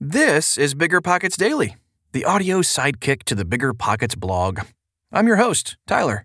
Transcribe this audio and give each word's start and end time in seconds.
This 0.00 0.56
is 0.56 0.74
Bigger 0.74 1.00
Pockets 1.00 1.36
Daily, 1.36 1.74
the 2.12 2.24
audio 2.24 2.60
sidekick 2.60 3.24
to 3.24 3.34
the 3.34 3.44
Bigger 3.44 3.74
Pockets 3.74 4.14
blog. 4.14 4.60
I'm 5.10 5.26
your 5.26 5.38
host, 5.38 5.76
Tyler. 5.88 6.24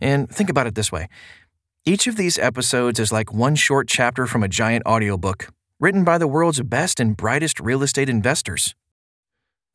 And 0.00 0.28
think 0.28 0.50
about 0.50 0.66
it 0.66 0.74
this 0.74 0.90
way 0.90 1.08
each 1.84 2.08
of 2.08 2.16
these 2.16 2.40
episodes 2.40 2.98
is 2.98 3.12
like 3.12 3.32
one 3.32 3.54
short 3.54 3.86
chapter 3.86 4.26
from 4.26 4.42
a 4.42 4.48
giant 4.48 4.84
audiobook 4.84 5.46
written 5.78 6.02
by 6.02 6.18
the 6.18 6.26
world's 6.26 6.60
best 6.62 6.98
and 6.98 7.16
brightest 7.16 7.60
real 7.60 7.84
estate 7.84 8.08
investors. 8.08 8.74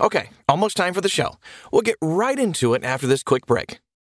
Okay, 0.01 0.31
almost 0.49 0.75
time 0.75 0.93
for 0.93 0.99
the 0.99 1.07
show. 1.07 1.35
We'll 1.71 1.81
get 1.81 1.95
right 2.01 2.37
into 2.37 2.73
it 2.73 2.83
after 2.83 3.07
this 3.07 3.23
quick 3.23 3.45
break. 3.45 3.79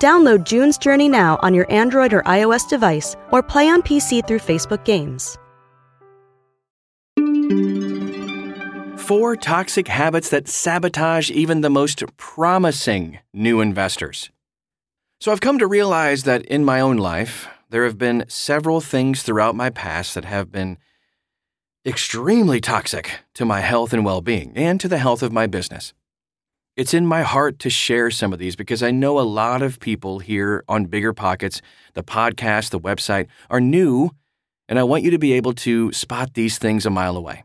Download 0.00 0.44
June's 0.44 0.76
Journey 0.78 1.08
now 1.08 1.38
on 1.42 1.54
your 1.54 1.70
Android 1.70 2.12
or 2.12 2.22
iOS 2.22 2.68
device 2.68 3.16
or 3.30 3.42
play 3.42 3.68
on 3.68 3.82
PC 3.82 4.26
through 4.26 4.40
Facebook 4.40 4.84
Games. 4.84 5.38
Four 9.00 9.36
toxic 9.36 9.88
habits 9.88 10.30
that 10.30 10.48
sabotage 10.48 11.30
even 11.30 11.60
the 11.60 11.68
most 11.70 12.02
promising 12.16 13.18
new 13.34 13.60
investors. 13.60 14.30
So 15.20 15.30
I've 15.30 15.40
come 15.40 15.58
to 15.58 15.66
realize 15.66 16.24
that 16.24 16.42
in 16.46 16.64
my 16.64 16.80
own 16.80 16.96
life, 16.96 17.48
there 17.70 17.84
have 17.84 17.98
been 17.98 18.24
several 18.28 18.80
things 18.80 19.22
throughout 19.22 19.54
my 19.54 19.68
past 19.68 20.14
that 20.14 20.24
have 20.24 20.50
been 20.50 20.78
extremely 21.84 22.60
toxic 22.60 23.20
to 23.34 23.44
my 23.44 23.60
health 23.60 23.92
and 23.92 24.04
well 24.04 24.20
being 24.20 24.52
and 24.56 24.80
to 24.80 24.88
the 24.88 24.98
health 24.98 25.22
of 25.22 25.32
my 25.32 25.46
business. 25.46 25.92
It's 26.76 26.92
in 26.92 27.06
my 27.06 27.22
heart 27.22 27.60
to 27.60 27.70
share 27.70 28.10
some 28.10 28.32
of 28.32 28.40
these 28.40 28.56
because 28.56 28.82
I 28.82 28.90
know 28.90 29.20
a 29.20 29.22
lot 29.22 29.62
of 29.62 29.78
people 29.78 30.18
here 30.18 30.64
on 30.68 30.86
Bigger 30.86 31.12
Pockets, 31.12 31.62
the 31.92 32.02
podcast, 32.02 32.70
the 32.70 32.80
website, 32.80 33.28
are 33.48 33.60
new, 33.60 34.10
and 34.68 34.76
I 34.76 34.82
want 34.82 35.04
you 35.04 35.12
to 35.12 35.18
be 35.18 35.34
able 35.34 35.52
to 35.54 35.92
spot 35.92 36.34
these 36.34 36.58
things 36.58 36.84
a 36.84 36.90
mile 36.90 37.16
away. 37.16 37.44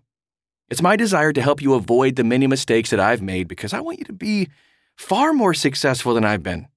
It's 0.68 0.82
my 0.82 0.96
desire 0.96 1.32
to 1.32 1.44
help 1.44 1.62
you 1.62 1.76
avoid 1.76 2.16
the 2.16 2.24
many 2.24 2.48
mistakes 2.48 2.90
that 2.90 3.00
I've 3.00 3.22
made 3.22 3.48
because 3.48 3.72
I 3.72 3.82
want 3.82 4.00
you 4.00 4.06
to 4.06 4.14
be 4.14 4.50
far 4.96 5.32
more 5.32 5.54
successful 5.54 6.16
than 6.16 6.26
I've 6.26 6.44
been. 6.44 6.68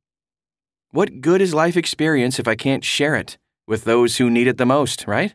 What 0.91 1.23
good 1.23 1.41
is 1.41 1.55
life 1.55 1.79
experience 1.79 2.39
if 2.39 2.47
I 2.47 2.55
can't 2.55 2.85
share 2.85 3.15
it 3.15 3.39
with 3.67 3.85
those 3.85 4.19
who 4.19 4.29
need 4.29 4.47
it 4.47 4.59
the 4.59 4.67
most, 4.67 5.07
right? 5.07 5.35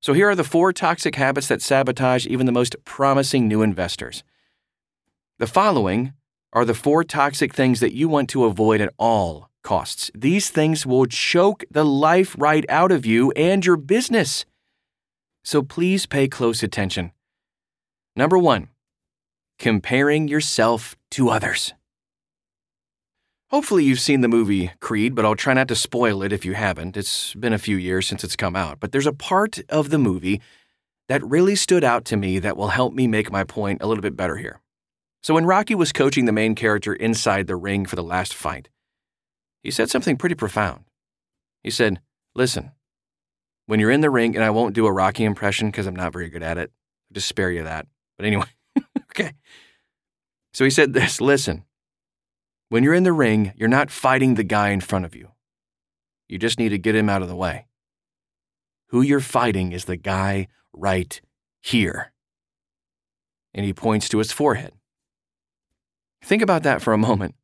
So 0.00 0.14
here 0.14 0.30
are 0.30 0.34
the 0.34 0.44
four 0.44 0.72
toxic 0.72 1.16
habits 1.16 1.48
that 1.48 1.60
sabotage 1.60 2.26
even 2.26 2.46
the 2.46 2.52
most 2.52 2.74
promising 2.86 3.48
new 3.48 3.60
investors. 3.60 4.24
The 5.38 5.46
following 5.46 6.14
are 6.54 6.64
the 6.64 6.72
four 6.72 7.04
toxic 7.04 7.52
things 7.52 7.80
that 7.80 7.92
you 7.92 8.08
want 8.08 8.30
to 8.30 8.46
avoid 8.46 8.80
at 8.80 8.94
all 8.98 9.50
costs. 9.62 10.10
These 10.14 10.48
things 10.48 10.86
will 10.86 11.04
choke 11.04 11.62
the 11.70 11.84
life 11.84 12.34
right 12.38 12.64
out 12.70 12.90
of 12.90 13.04
you 13.04 13.32
and 13.32 13.62
your 13.62 13.76
business. 13.76 14.46
So 15.44 15.60
please 15.62 16.06
pay 16.06 16.26
close 16.26 16.62
attention. 16.62 17.12
Number 18.16 18.38
one, 18.38 18.68
comparing 19.58 20.26
yourself 20.26 20.96
to 21.10 21.28
others. 21.28 21.74
Hopefully, 23.50 23.84
you've 23.84 24.00
seen 24.00 24.22
the 24.22 24.28
movie 24.28 24.72
Creed, 24.80 25.14
but 25.14 25.26
I'll 25.26 25.36
try 25.36 25.52
not 25.52 25.68
to 25.68 25.76
spoil 25.76 26.22
it 26.22 26.32
if 26.32 26.46
you 26.46 26.54
haven't. 26.54 26.96
It's 26.96 27.34
been 27.34 27.52
a 27.52 27.58
few 27.58 27.76
years 27.76 28.06
since 28.06 28.24
it's 28.24 28.36
come 28.36 28.56
out. 28.56 28.80
But 28.80 28.92
there's 28.92 29.06
a 29.06 29.12
part 29.12 29.60
of 29.68 29.90
the 29.90 29.98
movie 29.98 30.40
that 31.08 31.22
really 31.22 31.56
stood 31.56 31.84
out 31.84 32.06
to 32.06 32.16
me 32.16 32.38
that 32.38 32.56
will 32.56 32.68
help 32.68 32.94
me 32.94 33.06
make 33.06 33.30
my 33.30 33.44
point 33.44 33.82
a 33.82 33.86
little 33.86 34.02
bit 34.02 34.16
better 34.16 34.36
here. 34.36 34.62
So, 35.26 35.34
when 35.34 35.44
Rocky 35.44 35.74
was 35.74 35.90
coaching 35.90 36.26
the 36.26 36.30
main 36.30 36.54
character 36.54 36.94
inside 36.94 37.48
the 37.48 37.56
ring 37.56 37.84
for 37.84 37.96
the 37.96 38.04
last 38.04 38.32
fight, 38.32 38.68
he 39.60 39.72
said 39.72 39.90
something 39.90 40.16
pretty 40.16 40.36
profound. 40.36 40.84
He 41.64 41.70
said, 41.70 42.00
Listen, 42.36 42.70
when 43.66 43.80
you're 43.80 43.90
in 43.90 44.02
the 44.02 44.08
ring, 44.08 44.36
and 44.36 44.44
I 44.44 44.50
won't 44.50 44.72
do 44.72 44.86
a 44.86 44.92
Rocky 44.92 45.24
impression 45.24 45.66
because 45.66 45.88
I'm 45.88 45.96
not 45.96 46.12
very 46.12 46.28
good 46.28 46.44
at 46.44 46.58
it, 46.58 46.70
I'll 47.10 47.14
just 47.14 47.26
spare 47.26 47.50
you 47.50 47.64
that. 47.64 47.88
But 48.16 48.26
anyway, 48.26 48.46
okay. 49.10 49.32
So 50.54 50.62
he 50.62 50.70
said 50.70 50.92
this 50.92 51.20
listen, 51.20 51.64
when 52.68 52.84
you're 52.84 52.94
in 52.94 53.02
the 53.02 53.12
ring, 53.12 53.52
you're 53.56 53.68
not 53.68 53.90
fighting 53.90 54.36
the 54.36 54.44
guy 54.44 54.68
in 54.68 54.80
front 54.80 55.06
of 55.06 55.16
you. 55.16 55.30
You 56.28 56.38
just 56.38 56.60
need 56.60 56.68
to 56.68 56.78
get 56.78 56.94
him 56.94 57.08
out 57.08 57.22
of 57.22 57.28
the 57.28 57.34
way. 57.34 57.66
Who 58.90 59.02
you're 59.02 59.18
fighting 59.18 59.72
is 59.72 59.86
the 59.86 59.96
guy 59.96 60.46
right 60.72 61.20
here. 61.62 62.12
And 63.52 63.66
he 63.66 63.72
points 63.72 64.08
to 64.10 64.18
his 64.18 64.30
forehead. 64.30 64.72
Think 66.22 66.42
about 66.42 66.62
that 66.64 66.82
for 66.82 66.92
a 66.92 66.98
moment. 66.98 67.34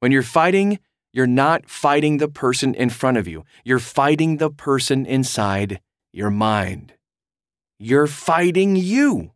When 0.00 0.12
you're 0.12 0.22
fighting, 0.22 0.78
you're 1.12 1.26
not 1.26 1.68
fighting 1.68 2.18
the 2.18 2.28
person 2.28 2.74
in 2.74 2.90
front 2.90 3.16
of 3.16 3.26
you, 3.26 3.44
you're 3.64 3.78
fighting 3.78 4.36
the 4.36 4.50
person 4.50 5.06
inside 5.06 5.80
your 6.12 6.30
mind. 6.30 6.94
You're 7.78 8.06
fighting 8.06 8.76
you. 8.76 9.32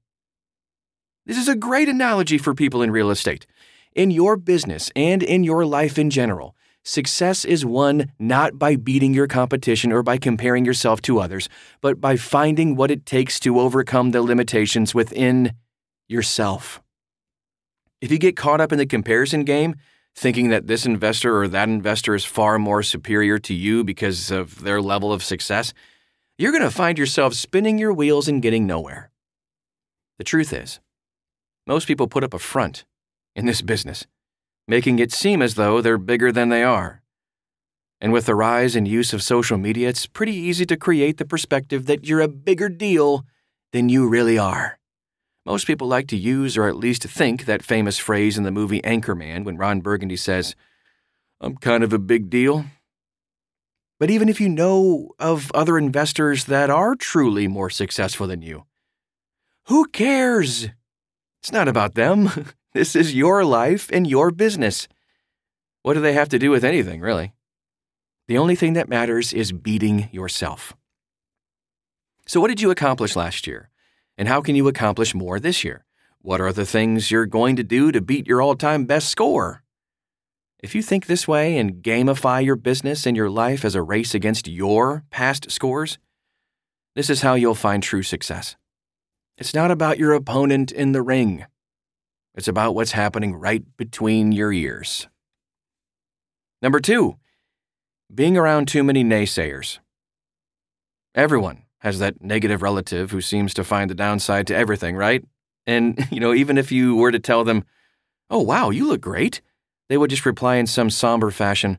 This 1.24 1.38
is 1.38 1.48
a 1.48 1.54
great 1.54 1.88
analogy 1.88 2.38
for 2.38 2.54
people 2.54 2.82
in 2.82 2.90
real 2.90 3.10
estate. 3.10 3.46
In 3.94 4.10
your 4.10 4.36
business 4.36 4.90
and 4.96 5.22
in 5.22 5.44
your 5.44 5.64
life 5.64 5.98
in 5.98 6.10
general, 6.10 6.56
success 6.82 7.44
is 7.44 7.64
won 7.64 8.10
not 8.18 8.58
by 8.58 8.74
beating 8.74 9.14
your 9.14 9.28
competition 9.28 9.92
or 9.92 10.02
by 10.02 10.18
comparing 10.18 10.64
yourself 10.64 11.00
to 11.02 11.20
others, 11.20 11.48
but 11.80 12.00
by 12.00 12.16
finding 12.16 12.74
what 12.74 12.90
it 12.90 13.06
takes 13.06 13.38
to 13.40 13.60
overcome 13.60 14.10
the 14.10 14.22
limitations 14.22 14.94
within 14.94 15.52
yourself. 16.08 16.81
If 18.02 18.10
you 18.10 18.18
get 18.18 18.36
caught 18.36 18.60
up 18.60 18.72
in 18.72 18.78
the 18.78 18.84
comparison 18.84 19.44
game, 19.44 19.76
thinking 20.16 20.48
that 20.48 20.66
this 20.66 20.84
investor 20.84 21.40
or 21.40 21.46
that 21.46 21.68
investor 21.68 22.16
is 22.16 22.24
far 22.24 22.58
more 22.58 22.82
superior 22.82 23.38
to 23.38 23.54
you 23.54 23.84
because 23.84 24.28
of 24.32 24.62
their 24.62 24.82
level 24.82 25.12
of 25.12 25.22
success, 25.22 25.72
you're 26.36 26.50
going 26.50 26.64
to 26.64 26.70
find 26.70 26.98
yourself 26.98 27.32
spinning 27.32 27.78
your 27.78 27.92
wheels 27.92 28.26
and 28.26 28.42
getting 28.42 28.66
nowhere. 28.66 29.12
The 30.18 30.24
truth 30.24 30.52
is, 30.52 30.80
most 31.64 31.86
people 31.86 32.08
put 32.08 32.24
up 32.24 32.34
a 32.34 32.40
front 32.40 32.84
in 33.36 33.46
this 33.46 33.62
business, 33.62 34.04
making 34.66 34.98
it 34.98 35.12
seem 35.12 35.40
as 35.40 35.54
though 35.54 35.80
they're 35.80 35.96
bigger 35.96 36.32
than 36.32 36.48
they 36.48 36.64
are. 36.64 37.02
And 38.00 38.12
with 38.12 38.26
the 38.26 38.34
rise 38.34 38.74
and 38.74 38.88
use 38.88 39.12
of 39.12 39.22
social 39.22 39.58
media, 39.58 39.88
it's 39.88 40.08
pretty 40.08 40.34
easy 40.34 40.66
to 40.66 40.76
create 40.76 41.18
the 41.18 41.24
perspective 41.24 41.86
that 41.86 42.04
you're 42.04 42.20
a 42.20 42.26
bigger 42.26 42.68
deal 42.68 43.24
than 43.72 43.88
you 43.88 44.08
really 44.08 44.36
are. 44.36 44.80
Most 45.44 45.66
people 45.66 45.88
like 45.88 46.06
to 46.08 46.16
use 46.16 46.56
or 46.56 46.68
at 46.68 46.76
least 46.76 47.02
think 47.04 47.46
that 47.46 47.62
famous 47.62 47.98
phrase 47.98 48.38
in 48.38 48.44
the 48.44 48.50
movie 48.50 48.80
Anchorman 48.82 49.44
when 49.44 49.56
Ron 49.56 49.80
Burgundy 49.80 50.16
says, 50.16 50.54
I'm 51.40 51.56
kind 51.56 51.82
of 51.82 51.92
a 51.92 51.98
big 51.98 52.30
deal. 52.30 52.64
But 53.98 54.10
even 54.10 54.28
if 54.28 54.40
you 54.40 54.48
know 54.48 55.10
of 55.18 55.50
other 55.52 55.78
investors 55.78 56.44
that 56.44 56.70
are 56.70 56.94
truly 56.94 57.48
more 57.48 57.70
successful 57.70 58.26
than 58.26 58.42
you, 58.42 58.66
who 59.66 59.86
cares? 59.86 60.68
It's 61.40 61.52
not 61.52 61.68
about 61.68 61.94
them. 61.94 62.30
This 62.74 62.96
is 62.96 63.14
your 63.14 63.44
life 63.44 63.90
and 63.92 64.06
your 64.06 64.30
business. 64.30 64.88
What 65.82 65.92
do 65.92 66.00
they 66.00 66.14
have 66.14 66.30
to 66.30 66.38
do 66.38 66.50
with 66.50 66.64
anything, 66.64 67.02
really? 67.02 67.34
The 68.28 68.38
only 68.38 68.56
thing 68.56 68.72
that 68.72 68.88
matters 68.88 69.34
is 69.34 69.52
beating 69.52 70.08
yourself. 70.10 70.72
So, 72.26 72.40
what 72.40 72.48
did 72.48 72.62
you 72.62 72.70
accomplish 72.70 73.14
last 73.14 73.46
year? 73.46 73.68
And 74.22 74.28
how 74.28 74.40
can 74.40 74.54
you 74.54 74.68
accomplish 74.68 75.16
more 75.16 75.40
this 75.40 75.64
year? 75.64 75.84
What 76.20 76.40
are 76.40 76.52
the 76.52 76.64
things 76.64 77.10
you're 77.10 77.26
going 77.26 77.56
to 77.56 77.64
do 77.64 77.90
to 77.90 78.00
beat 78.00 78.28
your 78.28 78.40
all 78.40 78.54
time 78.54 78.84
best 78.84 79.08
score? 79.08 79.64
If 80.60 80.76
you 80.76 80.80
think 80.80 81.06
this 81.06 81.26
way 81.26 81.58
and 81.58 81.82
gamify 81.82 82.44
your 82.44 82.54
business 82.54 83.04
and 83.04 83.16
your 83.16 83.28
life 83.28 83.64
as 83.64 83.74
a 83.74 83.82
race 83.82 84.14
against 84.14 84.46
your 84.46 85.02
past 85.10 85.50
scores, 85.50 85.98
this 86.94 87.10
is 87.10 87.22
how 87.22 87.34
you'll 87.34 87.56
find 87.56 87.82
true 87.82 88.04
success. 88.04 88.54
It's 89.38 89.54
not 89.54 89.72
about 89.72 89.98
your 89.98 90.12
opponent 90.12 90.70
in 90.70 90.92
the 90.92 91.02
ring. 91.02 91.44
It's 92.36 92.46
about 92.46 92.76
what's 92.76 92.92
happening 92.92 93.34
right 93.34 93.64
between 93.76 94.30
your 94.30 94.52
ears. 94.52 95.08
Number 96.62 96.78
two, 96.78 97.16
being 98.14 98.36
around 98.36 98.68
too 98.68 98.84
many 98.84 99.02
naysayers. 99.02 99.80
Everyone 101.12 101.64
has 101.82 101.98
that 101.98 102.22
negative 102.22 102.62
relative 102.62 103.10
who 103.10 103.20
seems 103.20 103.52
to 103.52 103.64
find 103.64 103.90
the 103.90 103.94
downside 103.94 104.46
to 104.46 104.54
everything, 104.54 104.94
right? 104.94 105.24
And, 105.66 106.06
you 106.12 106.20
know, 106.20 106.32
even 106.32 106.56
if 106.56 106.70
you 106.70 106.94
were 106.94 107.10
to 107.10 107.18
tell 107.18 107.42
them, 107.42 107.64
oh, 108.30 108.40
wow, 108.40 108.70
you 108.70 108.86
look 108.86 109.00
great, 109.00 109.40
they 109.88 109.98
would 109.98 110.10
just 110.10 110.24
reply 110.24 110.56
in 110.56 110.68
some 110.68 110.90
somber 110.90 111.32
fashion, 111.32 111.78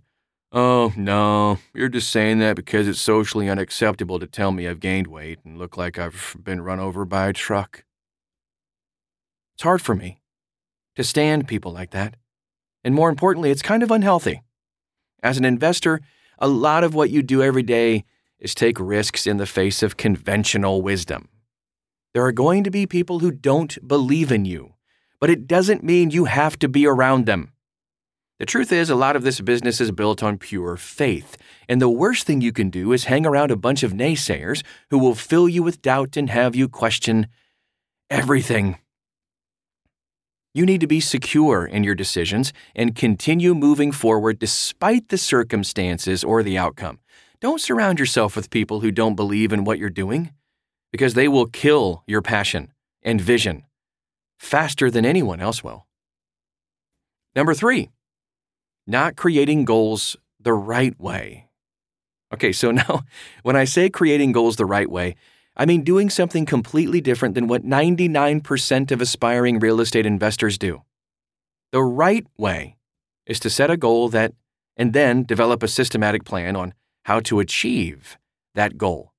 oh, 0.51 0.91
no, 0.97 1.57
you're 1.73 1.87
just 1.87 2.11
saying 2.11 2.39
that 2.39 2.57
because 2.57 2.85
it's 2.85 2.99
socially 2.99 3.49
unacceptable 3.49 4.19
to 4.19 4.27
tell 4.27 4.51
me 4.51 4.67
I've 4.67 4.81
gained 4.81 5.07
weight 5.07 5.39
and 5.45 5.57
look 5.57 5.77
like 5.77 5.97
I've 5.97 6.35
been 6.41 6.61
run 6.61 6.81
over 6.81 7.05
by 7.05 7.29
a 7.29 7.33
truck. 7.33 7.85
It's 9.55 9.63
hard 9.63 9.81
for 9.81 9.95
me 9.95 10.19
to 10.97 11.03
stand 11.03 11.47
people 11.47 11.71
like 11.71 11.91
that. 11.91 12.17
And 12.83 12.93
more 12.93 13.09
importantly, 13.09 13.51
it's 13.51 13.61
kind 13.61 13.81
of 13.81 13.89
unhealthy. 13.89 14.43
As 15.23 15.37
an 15.37 15.45
investor, 15.45 16.01
a 16.39 16.49
lot 16.49 16.83
of 16.83 16.93
what 16.93 17.09
you 17.09 17.23
do 17.23 17.41
every 17.41 17.63
day 17.63 18.03
is 18.43 18.53
take 18.53 18.79
risks 18.79 19.25
in 19.25 19.37
the 19.37 19.47
face 19.47 19.81
of 19.81 19.97
conventional 19.97 20.81
wisdom. 20.81 21.29
There 22.13 22.25
are 22.25 22.33
going 22.33 22.63
to 22.65 22.69
be 22.69 22.85
people 22.85 23.19
who 23.19 23.31
don't 23.31 23.75
believe 23.87 24.31
in 24.31 24.45
you, 24.45 24.73
but 25.19 25.31
it 25.31 25.47
doesn't 25.47 25.83
mean 25.83 26.11
you 26.11 26.25
have 26.25 26.59
to 26.59 26.67
be 26.67 26.85
around 26.85 27.25
them. 27.25 27.53
The 28.39 28.45
truth 28.45 28.73
is, 28.73 28.89
a 28.89 28.95
lot 28.95 29.15
of 29.15 29.23
this 29.23 29.39
business 29.39 29.79
is 29.79 29.91
built 29.91 30.21
on 30.21 30.37
pure 30.37 30.75
faith, 30.75 31.37
and 31.69 31.81
the 31.81 31.89
worst 31.89 32.27
thing 32.27 32.41
you 32.41 32.51
can 32.51 32.69
do 32.69 32.91
is 32.91 33.05
hang 33.05 33.25
around 33.25 33.51
a 33.51 33.55
bunch 33.55 33.83
of 33.83 33.93
naysayers 33.93 34.63
who 34.89 34.99
will 34.99 35.15
fill 35.15 35.47
you 35.47 35.63
with 35.63 35.81
doubt 35.81 36.17
and 36.17 36.29
have 36.29 36.55
you 36.55 36.67
question 36.67 37.27
everything. 38.09 38.77
You 40.53 40.65
need 40.65 40.81
to 40.81 40.87
be 40.87 40.99
secure 40.99 41.65
in 41.65 41.83
your 41.83 41.95
decisions 41.95 42.51
and 42.75 42.95
continue 42.95 43.55
moving 43.55 43.91
forward 43.91 44.37
despite 44.39 45.07
the 45.07 45.17
circumstances 45.17 46.23
or 46.23 46.43
the 46.43 46.57
outcome. 46.57 46.99
Don't 47.43 47.59
surround 47.59 47.99
yourself 47.99 48.37
with 48.37 48.49
people 48.49 48.79
who 48.79 48.89
don't 48.89 49.15
believe 49.15 49.51
in 49.51 49.65
what 49.65 49.77
you're 49.77 49.89
doing 49.89 50.31
because 50.93 51.13
they 51.13 51.27
will 51.27 51.45
kill 51.45 52.01
your 52.07 52.21
passion 52.21 52.71
and 53.01 53.19
vision 53.19 53.63
faster 54.39 54.89
than 54.89 55.05
anyone 55.05 55.41
else 55.41 55.61
will. 55.61 55.85
Number 57.35 57.53
three, 57.53 57.89
not 58.87 59.17
creating 59.17 59.65
goals 59.65 60.15
the 60.39 60.53
right 60.53 60.97
way. 60.97 61.49
Okay, 62.33 62.53
so 62.53 62.71
now 62.71 63.03
when 63.41 63.57
I 63.57 63.65
say 63.65 63.89
creating 63.89 64.31
goals 64.31 64.55
the 64.55 64.65
right 64.65 64.89
way, 64.89 65.17
I 65.57 65.65
mean 65.65 65.83
doing 65.83 66.09
something 66.09 66.45
completely 66.45 67.01
different 67.01 67.35
than 67.35 67.47
what 67.47 67.65
99% 67.65 68.89
of 68.89 69.01
aspiring 69.01 69.59
real 69.59 69.81
estate 69.81 70.05
investors 70.05 70.57
do. 70.57 70.83
The 71.73 71.83
right 71.83 72.25
way 72.37 72.77
is 73.25 73.37
to 73.41 73.49
set 73.49 73.69
a 73.69 73.75
goal 73.75 74.07
that, 74.09 74.31
and 74.77 74.93
then 74.93 75.25
develop 75.25 75.61
a 75.61 75.67
systematic 75.67 76.23
plan 76.23 76.55
on 76.55 76.73
how 77.03 77.19
to 77.21 77.39
achieve 77.39 78.17
that 78.55 78.77
goal. 78.77 79.13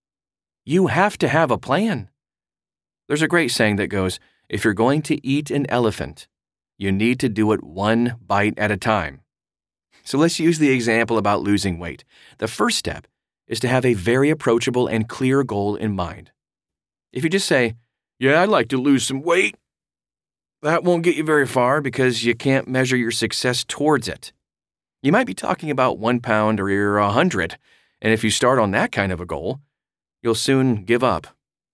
You 0.64 0.88
have 0.88 1.18
to 1.18 1.28
have 1.28 1.50
a 1.50 1.58
plan. 1.58 2.08
There's 3.08 3.22
a 3.22 3.28
great 3.28 3.50
saying 3.50 3.76
that 3.76 3.88
goes 3.88 4.18
if 4.48 4.64
you're 4.64 4.74
going 4.74 5.02
to 5.02 5.26
eat 5.26 5.50
an 5.50 5.68
elephant, 5.70 6.28
you 6.78 6.92
need 6.92 7.20
to 7.20 7.28
do 7.28 7.52
it 7.52 7.62
one 7.62 8.16
bite 8.26 8.58
at 8.58 8.70
a 8.70 8.76
time. 8.76 9.20
So 10.04 10.18
let's 10.18 10.38
use 10.40 10.58
the 10.58 10.70
example 10.70 11.18
about 11.18 11.42
losing 11.42 11.78
weight. 11.78 12.04
The 12.38 12.48
first 12.48 12.78
step 12.78 13.06
is 13.46 13.60
to 13.60 13.68
have 13.68 13.84
a 13.84 13.94
very 13.94 14.30
approachable 14.30 14.86
and 14.86 15.08
clear 15.08 15.44
goal 15.44 15.76
in 15.76 15.94
mind. 15.94 16.30
If 17.12 17.24
you 17.24 17.30
just 17.30 17.46
say, 17.46 17.74
Yeah, 18.18 18.42
I'd 18.42 18.48
like 18.48 18.68
to 18.68 18.76
lose 18.76 19.06
some 19.06 19.22
weight, 19.22 19.56
that 20.62 20.82
won't 20.82 21.02
get 21.02 21.16
you 21.16 21.24
very 21.24 21.46
far 21.46 21.80
because 21.80 22.24
you 22.24 22.34
can't 22.34 22.68
measure 22.68 22.96
your 22.96 23.10
success 23.10 23.64
towards 23.64 24.08
it. 24.08 24.32
You 25.04 25.12
might 25.12 25.26
be 25.26 25.34
talking 25.34 25.70
about 25.70 25.98
one 25.98 26.18
pound 26.20 26.58
or 26.58 26.96
a 26.96 27.10
hundred, 27.10 27.58
and 28.00 28.10
if 28.14 28.24
you 28.24 28.30
start 28.30 28.58
on 28.58 28.70
that 28.70 28.90
kind 28.90 29.12
of 29.12 29.20
a 29.20 29.26
goal, 29.26 29.60
you'll 30.22 30.34
soon 30.34 30.86
give 30.86 31.04
up 31.04 31.26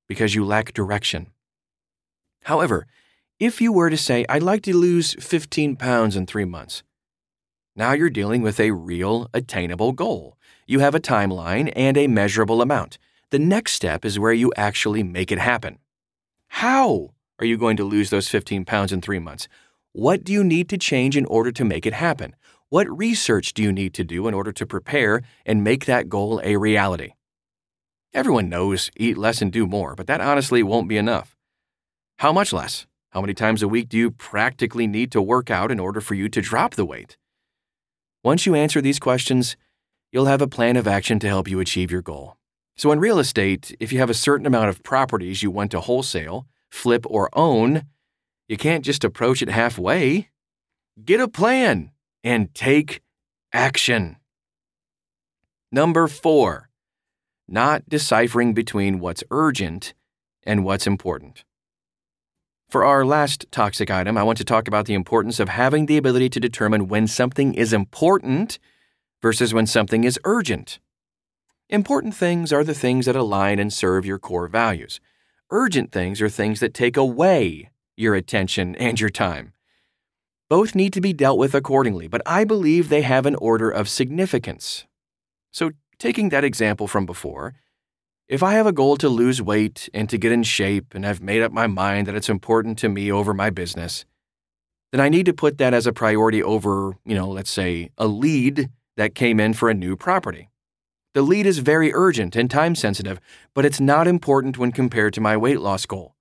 because 0.09 0.35
you 0.35 0.45
lack 0.45 0.73
direction. 0.73 1.29
However, 2.43 2.89
if 3.39 3.61
you 3.61 3.73
were 3.73 3.89
to 3.89 3.97
say, 3.97 4.27
I'd 4.29 4.43
like 4.43 4.63
to 4.63 4.77
lose 4.77 5.15
15 5.21 5.77
pounds 5.77 6.17
in 6.17 6.27
three 6.27 6.45
months, 6.45 6.83
now 7.77 7.93
you're 7.93 8.11
dealing 8.11 8.43
with 8.43 8.59
a 8.59 8.73
real, 8.73 9.29
attainable 9.33 9.93
goal. 9.93 10.37
You 10.67 10.81
have 10.81 10.97
a 10.97 11.01
timeline 11.01 11.73
and 11.77 11.97
a 11.97 12.09
measurable 12.09 12.61
amount. 12.61 12.99
The 13.31 13.39
next 13.39 13.75
step 13.75 14.05
is 14.05 14.19
where 14.19 14.33
you 14.33 14.53
actually 14.57 15.05
make 15.05 15.31
it 15.31 15.39
happen. 15.39 15.79
How 16.49 17.11
are 17.39 17.47
you 17.47 17.57
going 17.57 17.77
to 17.77 17.85
lose 17.85 18.11
those 18.11 18.27
15 18.27 18.65
pounds 18.65 18.93
in 18.93 19.01
three 19.01 19.21
months? 19.21 19.47
What 19.93 20.25
do 20.25 20.33
you 20.33 20.43
need 20.43 20.69
to 20.71 20.79
change 20.79 21.17
in 21.17 21.27
order 21.27 21.53
to 21.53 21.65
make 21.65 21.87
it 21.87 21.95
happen? 21.95 22.35
What 22.71 22.97
research 22.97 23.53
do 23.53 23.65
you 23.65 23.73
need 23.73 23.95
to 23.95 24.05
do 24.05 24.29
in 24.29 24.35
order 24.35 24.53
to 24.53 24.65
prepare 24.65 25.23
and 25.45 25.65
make 25.65 25.87
that 25.87 26.09
goal 26.09 26.41
a 26.45 26.55
reality? 26.55 27.15
Everyone 28.15 28.49
knows 28.49 28.93
eat 28.97 29.19
less 29.19 29.43
and 29.43 29.53
do 29.53 29.67
more, 29.67 29.97
but 29.97 30.07
that 30.07 30.21
honestly 30.21 30.63
won't 30.63 30.89
be 30.89 30.97
enough. 30.97 31.37
How 32.21 32.33
much 32.33 32.53
less? 32.53 32.87
How 33.11 33.21
many 33.21 33.35
times 33.35 33.65
a 33.65 33.67
week 33.67 33.89
do 33.89 33.99
you 33.99 34.13
practically 34.13 34.87
need 34.87 35.11
to 35.11 35.21
work 35.21 35.51
out 35.51 35.73
in 35.73 35.81
order 35.81 36.01
for 36.01 36.15
you 36.15 36.29
to 36.29 36.41
drop 36.41 36.75
the 36.75 36.85
weight? 36.85 37.17
Once 38.23 38.47
you 38.47 38.55
answer 38.55 38.81
these 38.81 39.01
questions, 39.01 39.57
you'll 40.13 40.27
have 40.27 40.41
a 40.41 40.47
plan 40.47 40.77
of 40.77 40.87
action 40.87 41.19
to 41.19 41.27
help 41.27 41.51
you 41.51 41.59
achieve 41.59 41.91
your 41.91 42.03
goal. 42.03 42.37
So, 42.77 42.93
in 42.93 43.01
real 43.01 43.19
estate, 43.19 43.75
if 43.81 43.93
you 43.93 43.99
have 43.99 44.11
a 44.11 44.15
certain 44.15 44.47
amount 44.47 44.69
of 44.69 44.85
properties 44.85 45.43
you 45.43 45.51
want 45.51 45.73
to 45.73 45.81
wholesale, 45.81 46.47
flip, 46.71 47.05
or 47.09 47.31
own, 47.33 47.87
you 48.47 48.57
can't 48.57 48.85
just 48.85 49.03
approach 49.03 49.43
it 49.43 49.49
halfway. 49.49 50.29
Get 51.05 51.19
a 51.19 51.27
plan 51.27 51.91
and 52.23 52.55
take 52.55 53.03
action. 53.53 54.17
Number 55.73 56.09
four, 56.09 56.69
not 57.49 57.89
deciphering 57.89 58.55
between 58.55 59.01
what's 59.01 59.25
urgent 59.31 59.95
and 60.45 60.65
what's 60.65 60.87
important. 60.87 61.45
For 62.69 62.85
our 62.85 63.05
last 63.05 63.47
toxic 63.51 63.91
item, 63.91 64.17
I 64.17 64.23
want 64.23 64.39
to 64.39 64.45
talk 64.45 64.69
about 64.69 64.87
the 64.87 64.95
importance 64.95 65.41
of 65.41 65.49
having 65.49 65.87
the 65.87 65.97
ability 65.97 66.29
to 66.31 66.41
determine 66.41 66.87
when 66.87 67.09
something 67.09 67.55
is 67.55 67.73
important 67.73 68.61
versus 69.21 69.53
when 69.53 69.67
something 69.67 70.05
is 70.05 70.21
urgent. 70.25 70.79
Important 71.69 72.15
things 72.15 72.53
are 72.53 72.65
the 72.65 72.75
things 72.75 73.07
that 73.07 73.17
align 73.17 73.59
and 73.59 73.73
serve 73.73 74.07
your 74.07 74.19
core 74.19 74.47
values. 74.47 75.01
Urgent 75.51 75.91
things 75.91 76.23
are 76.23 76.29
things 76.29 76.61
that 76.61 76.75
take 76.75 76.97
away 76.97 77.71
your 77.97 78.15
attention 78.15 78.77
and 78.77 79.01
your 79.01 79.11
time. 79.11 79.53
Both 80.51 80.75
need 80.75 80.93
to 80.95 81.01
be 81.01 81.13
dealt 81.13 81.39
with 81.39 81.55
accordingly, 81.55 82.09
but 82.09 82.23
I 82.27 82.43
believe 82.43 82.89
they 82.89 83.03
have 83.03 83.25
an 83.25 83.37
order 83.37 83.71
of 83.71 83.89
significance. 83.89 84.85
So, 85.53 85.71
taking 85.97 86.31
that 86.31 86.43
example 86.43 86.89
from 86.89 87.07
before, 87.07 87.55
if 88.29 88.43
I 88.43 88.55
have 88.55 88.67
a 88.67 88.73
goal 88.73 88.97
to 88.97 89.09
lose 89.09 89.41
weight 89.41 89.89
and 89.95 90.11
to 90.11 90.19
get 90.19 90.33
in 90.33 90.43
shape 90.43 90.93
and 90.93 91.07
I've 91.07 91.23
made 91.23 91.41
up 91.43 91.53
my 91.53 91.69
mind 91.69 92.09
that 92.09 92.17
it's 92.17 92.29
important 92.29 92.79
to 92.81 92.89
me 92.89 93.13
over 93.13 93.33
my 93.33 93.51
business, 93.51 94.05
then 94.91 95.01
I 95.01 95.09
need 95.09 95.27
to 95.27 95.33
put 95.33 95.59
that 95.59 95.73
as 95.73 95.87
a 95.87 95.93
priority 95.93 96.43
over, 96.43 96.97
you 97.05 97.15
know, 97.15 97.29
let's 97.29 97.51
say 97.51 97.91
a 97.97 98.09
lead 98.09 98.71
that 98.97 99.15
came 99.15 99.39
in 99.39 99.55
for 99.55 99.71
a 99.71 99.75
new 99.75 99.95
property. 99.95 100.51
The 101.15 101.23
lead 101.23 101.47
is 101.47 101.59
very 101.59 101.95
urgent 101.95 102.35
and 102.35 102.51
time 102.51 102.75
sensitive, 102.75 103.21
but 103.55 103.65
it's 103.65 103.81
not 103.81 104.09
important 104.09 104.59
when 104.59 104.73
compared 104.73 105.15
to 105.15 105.21
my 105.21 105.37
weight 105.37 105.61
loss 105.61 105.87
goal. 105.87 106.17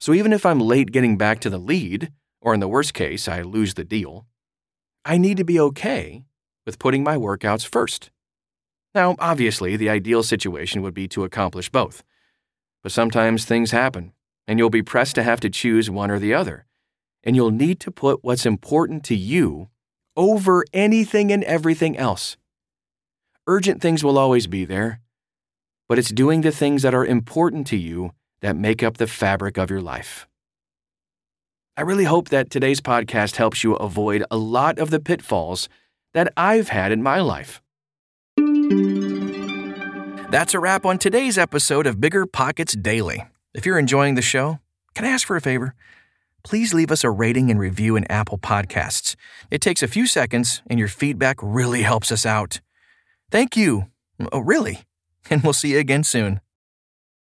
So 0.00 0.12
even 0.12 0.32
if 0.32 0.44
I'm 0.44 0.58
late 0.58 0.90
getting 0.90 1.16
back 1.16 1.38
to 1.40 1.50
the 1.50 1.58
lead, 1.58 2.10
or 2.40 2.54
in 2.54 2.60
the 2.60 2.68
worst 2.68 2.94
case, 2.94 3.28
I 3.28 3.42
lose 3.42 3.74
the 3.74 3.84
deal, 3.84 4.26
I 5.04 5.18
need 5.18 5.36
to 5.38 5.44
be 5.44 5.58
okay 5.58 6.24
with 6.66 6.78
putting 6.78 7.02
my 7.02 7.16
workouts 7.16 7.66
first. 7.66 8.10
Now, 8.94 9.16
obviously, 9.18 9.76
the 9.76 9.90
ideal 9.90 10.22
situation 10.22 10.82
would 10.82 10.94
be 10.94 11.08
to 11.08 11.24
accomplish 11.24 11.70
both. 11.70 12.02
But 12.82 12.92
sometimes 12.92 13.44
things 13.44 13.70
happen, 13.70 14.12
and 14.46 14.58
you'll 14.58 14.70
be 14.70 14.82
pressed 14.82 15.14
to 15.16 15.22
have 15.22 15.40
to 15.40 15.50
choose 15.50 15.90
one 15.90 16.10
or 16.10 16.18
the 16.18 16.34
other. 16.34 16.66
And 17.24 17.34
you'll 17.34 17.50
need 17.50 17.80
to 17.80 17.90
put 17.90 18.22
what's 18.22 18.46
important 18.46 19.02
to 19.04 19.16
you 19.16 19.68
over 20.16 20.64
anything 20.72 21.32
and 21.32 21.42
everything 21.44 21.96
else. 21.96 22.36
Urgent 23.46 23.80
things 23.80 24.04
will 24.04 24.18
always 24.18 24.46
be 24.46 24.64
there, 24.64 25.00
but 25.88 25.98
it's 25.98 26.10
doing 26.10 26.42
the 26.42 26.52
things 26.52 26.82
that 26.82 26.94
are 26.94 27.04
important 27.04 27.66
to 27.68 27.76
you 27.76 28.12
that 28.40 28.56
make 28.56 28.82
up 28.82 28.98
the 28.98 29.06
fabric 29.06 29.56
of 29.56 29.70
your 29.70 29.80
life. 29.80 30.27
I 31.78 31.82
really 31.82 32.04
hope 32.04 32.30
that 32.30 32.50
today's 32.50 32.80
podcast 32.80 33.36
helps 33.36 33.62
you 33.62 33.76
avoid 33.76 34.24
a 34.32 34.36
lot 34.36 34.80
of 34.80 34.90
the 34.90 34.98
pitfalls 34.98 35.68
that 36.12 36.32
I've 36.36 36.70
had 36.70 36.90
in 36.90 37.04
my 37.04 37.20
life. 37.20 37.62
That's 40.30 40.54
a 40.54 40.58
wrap 40.58 40.84
on 40.84 40.98
today's 40.98 41.38
episode 41.38 41.86
of 41.86 42.00
Bigger 42.00 42.26
Pockets 42.26 42.74
Daily. 42.74 43.24
If 43.54 43.64
you're 43.64 43.78
enjoying 43.78 44.16
the 44.16 44.22
show, 44.22 44.58
can 44.94 45.04
I 45.04 45.10
ask 45.10 45.24
for 45.24 45.36
a 45.36 45.40
favor? 45.40 45.76
please 46.48 46.72
leave 46.72 46.90
us 46.90 47.04
a 47.04 47.10
rating 47.10 47.50
and 47.50 47.60
review 47.60 47.94
in 47.94 48.10
Apple 48.10 48.38
Podcasts. 48.38 49.14
It 49.50 49.60
takes 49.60 49.82
a 49.82 49.88
few 49.88 50.06
seconds, 50.06 50.62
and 50.66 50.78
your 50.78 50.88
feedback 50.88 51.36
really 51.42 51.82
helps 51.82 52.10
us 52.10 52.24
out. 52.24 52.60
Thank 53.30 53.56
you. 53.56 53.88
Oh, 54.32 54.40
really. 54.40 54.80
And 55.30 55.42
we'll 55.42 55.52
see 55.52 55.72
you 55.72 55.78
again 55.78 56.04
soon. 56.04 56.40